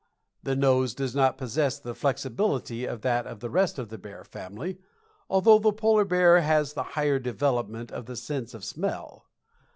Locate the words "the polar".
5.59-6.05